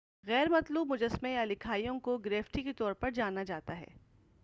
غیرمطلوب 0.27 0.91
مجسمے 0.91 1.31
یا 1.31 1.43
لکھائیوں 1.45 1.99
کو 1.99 2.17
گریفٹی 2.17 2.63
کے 2.63 2.73
طور 2.73 2.93
پر 2.93 3.11
جانا 3.11 3.43
جاتا 3.43 3.79
ہے 3.79 3.87